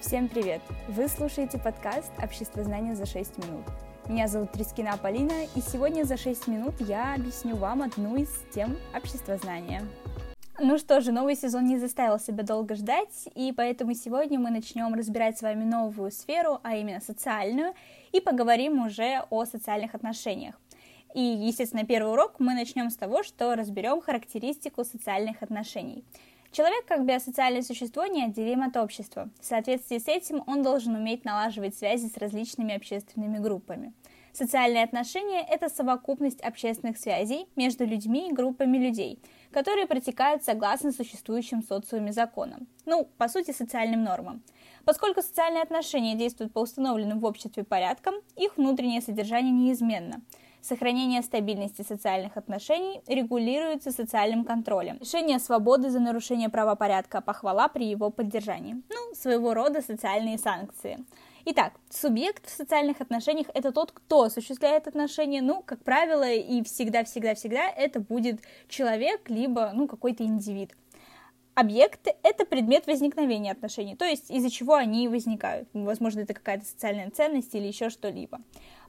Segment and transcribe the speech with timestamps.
[0.00, 0.62] Всем привет!
[0.86, 3.64] Вы слушаете подкаст «Общество знания за 6 минут».
[4.06, 8.76] Меня зовут Трискина Полина, и сегодня за 6 минут я объясню вам одну из тем
[8.96, 9.82] общества знания.
[10.60, 14.94] Ну что же, новый сезон не заставил себя долго ждать, и поэтому сегодня мы начнем
[14.94, 17.74] разбирать с вами новую сферу, а именно социальную,
[18.12, 20.54] и поговорим уже о социальных отношениях.
[21.12, 26.04] И, естественно, первый урок мы начнем с того, что разберем характеристику социальных отношений–
[26.58, 29.30] Человек как биосоциальное существо неотделим от общества.
[29.40, 33.92] В соответствии с этим он должен уметь налаживать связи с различными общественными группами.
[34.32, 39.20] Социальные отношения– это совокупность общественных связей между людьми и группами людей,
[39.52, 44.42] которые протекают согласно существующим социуме законам, ну, по сути, социальным нормам.
[44.84, 50.22] Поскольку социальные отношения действуют по установленным в обществе порядкам, их внутреннее содержание неизменно–
[50.60, 54.98] Сохранение стабильности социальных отношений регулируется социальным контролем.
[55.00, 58.82] Решение свободы за нарушение правопорядка, похвала при его поддержании.
[58.88, 60.98] Ну, своего рода социальные санкции.
[61.44, 65.40] Итак, субъект в социальных отношениях– это тот, кто осуществляет отношения.
[65.40, 70.74] Ну, как правило, и всегда-всегда-всегда это будет человек, либо, ну, какой-то индивид.
[71.60, 75.68] Объект– это предмет возникновения отношений, то есть из-за чего они возникают.
[75.72, 78.38] Возможно, это какая-то социальная ценность или еще что-либо.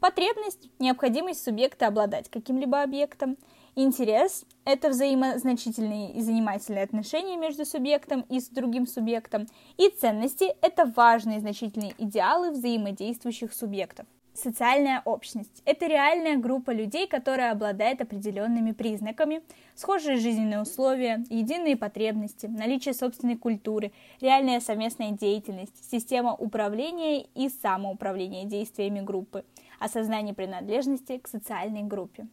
[0.00, 3.38] Потребность– необходимость субъекта обладать каким-либо объектом.
[3.74, 9.46] Интерес– это взаимозначительные и занимательные отношения между субъектом и с другим субъектом.
[9.78, 14.06] И ценности– это важные значительные идеалы взаимодействующих субъектов.
[14.40, 19.42] Социальная общность– это реальная группа людей, которая обладает определенными признаками,
[19.74, 28.44] схожие жизненные условия, единые потребности, наличие собственной культуры, реальная совместная деятельность, система управления и самоуправления
[28.44, 29.44] действиями группы,
[29.80, 32.28] осознание принадлежности к социальной группе.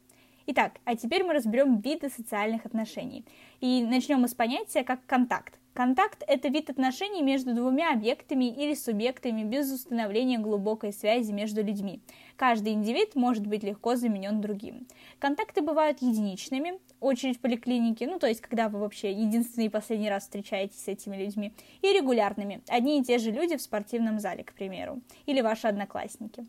[0.45, 3.25] Итак, а теперь мы разберем виды социальных отношений.
[3.61, 5.55] И начнем мы с понятия как контакт.
[5.75, 11.99] Контакт– это вид отношений между двумя объектами или субъектами без установления глубокой связи между людьми.
[12.37, 14.87] Каждый индивид может быть легко заменен другим.
[15.19, 20.09] Контакты бывают единичными, очередь в поликлинике, ну то есть когда вы вообще единственный и последний
[20.09, 21.51] раз встречаетесь с этими людьми,
[21.81, 26.45] и регулярными, одни и те же люди в спортивном зале, к примеру, или ваши одноклассники.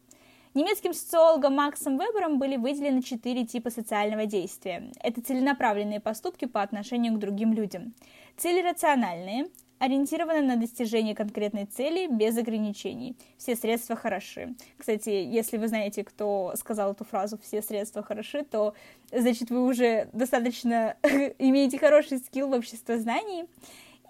[0.56, 4.90] Немецким социологом Максом Вебером были выделены четыре типа социального действия.
[5.02, 7.92] Это целенаправленные поступки по отношению к другим людям.
[8.38, 13.18] Цели рациональные, ориентированы на достижение конкретной цели без ограничений.
[13.36, 14.54] Все средства хороши.
[14.78, 18.72] Кстати, если вы знаете, кто сказал эту фразу «все средства хороши», то
[19.12, 20.96] значит вы уже достаточно
[21.38, 23.44] имеете хороший скилл в обществознании.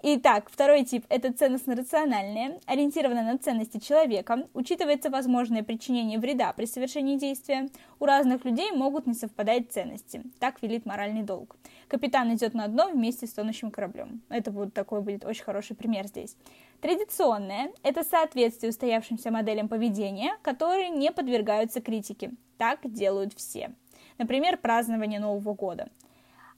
[0.03, 7.17] Итак, второй тип– это ценностно-рациональное, ориентировано на ценности человека, учитывается возможное причинение вреда при совершении
[7.17, 7.67] действия.
[7.99, 11.55] У разных людей могут не совпадать ценности, так велит моральный долг.
[11.87, 14.21] Капитан идет на дно вместе с тонущим кораблем.
[14.29, 16.37] Это вот такой будет очень хороший пример здесь.
[16.79, 22.33] Традиционное– это соответствие устоявшимся моделям поведения, которые не подвергаются критике.
[22.59, 23.73] Так делают все.
[24.19, 25.89] Например, празднование Нового года–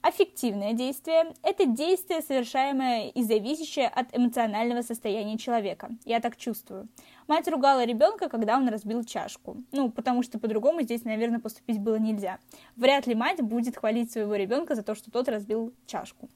[0.02, 5.90] Аффективное действие– это действие, совершаемое и зависящее от эмоционального состояния человека.
[6.06, 6.88] Я так чувствую.
[7.28, 9.58] Мать ругала ребенка, когда он разбил чашку.
[9.72, 12.38] Ну, потому что по-другому здесь, наверное, поступить было нельзя.
[12.76, 16.30] Вряд ли мать будет хвалить своего ребенка за то, что тот разбил чашку.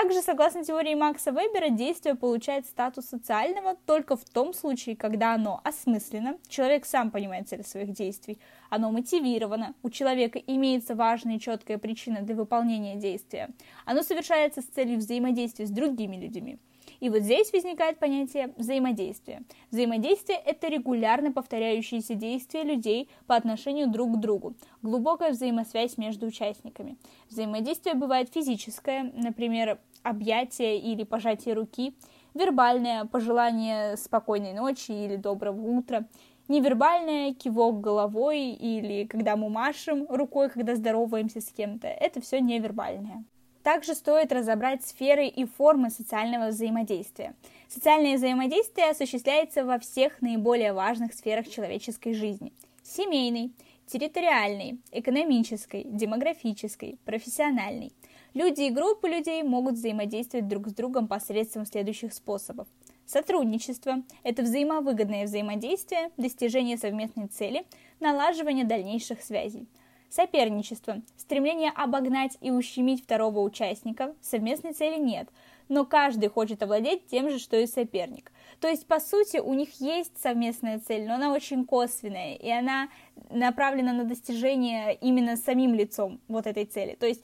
[0.00, 5.60] Также, согласно теории Макса Вебера, действие получает статус социального только в том случае, когда оно
[5.64, 8.38] осмысленно, человек сам понимает цель своих действий,
[8.70, 13.50] оно мотивировано, у человека имеется важная и четкая причина для выполнения действия,
[13.86, 16.60] оно совершается с целью взаимодействия с другими людьми.
[17.00, 19.42] И вот здесь возникает понятие взаимодействия.
[19.70, 26.96] Взаимодействие– это регулярно повторяющиеся действия людей по отношению друг к другу, глубокая взаимосвязь между участниками.
[27.30, 31.94] Взаимодействие бывает физическое, например, объятие или пожатие руки,
[32.34, 36.06] вербальное пожелание спокойной ночи или доброго утра,
[36.48, 41.88] невербальное кивок головой или когда мы машем рукой, когда здороваемся с кем-то.
[41.88, 43.24] Это все невербальное.
[43.62, 47.34] Также стоит разобрать сферы и формы социального взаимодействия.
[47.68, 52.52] Социальное взаимодействие осуществляется во всех наиболее важных сферах человеческой жизни.
[52.82, 53.52] Семейной,
[53.86, 57.92] территориальной, экономической, демографической, профессиональной.
[58.34, 62.66] Люди и группы людей могут взаимодействовать друг с другом посредством следующих способов.
[63.06, 67.64] Сотрудничество– это взаимовыгодное взаимодействие, достижение совместной цели,
[68.00, 69.66] налаживание дальнейших связей.
[70.10, 75.28] Соперничество– стремление обогнать и ущемить второго участника, совместной цели нет,
[75.68, 78.30] но каждый хочет овладеть тем же, что и соперник.
[78.60, 82.88] То есть, по сути, у них есть совместная цель, но она очень косвенная, и она
[83.30, 86.96] направлена на достижение именно самим лицом вот этой цели.
[86.98, 87.22] То есть,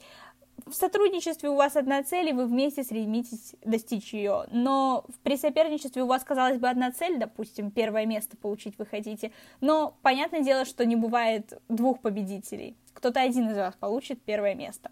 [0.65, 4.45] в сотрудничестве у вас одна цель, и вы вместе стремитесь достичь ее.
[4.51, 9.31] Но при соперничестве у вас, казалось бы, одна цель, допустим, первое место получить вы хотите,
[9.61, 12.75] но понятное дело, что не бывает двух победителей.
[12.93, 14.91] Кто-то один из вас получит первое место.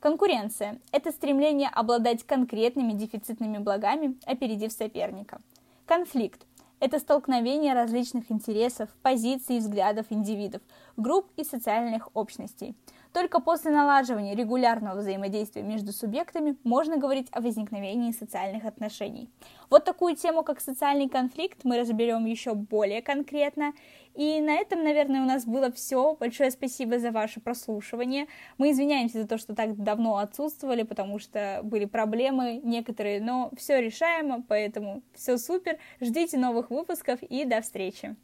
[0.00, 5.40] Конкуренция– это стремление обладать конкретными дефицитными благами, опередив соперника.
[5.86, 6.46] Конфликт–
[6.80, 10.62] это столкновение различных интересов, позиций и взглядов индивидов,
[10.96, 12.74] групп и социальных общностей–
[13.12, 19.28] только после налаживания регулярного взаимодействия между субъектами можно говорить о возникновении социальных отношений.
[19.70, 23.72] Вот такую тему, как социальный конфликт, мы разберем еще более конкретно.
[24.14, 26.14] И на этом, наверное, у нас было все.
[26.16, 28.26] Большое спасибо за ваше прослушивание.
[28.58, 33.80] Мы извиняемся за то, что так давно отсутствовали, потому что были проблемы некоторые, но все
[33.80, 35.78] решаемо, поэтому все супер.
[36.00, 38.16] Ждите новых выпусков и до встречи.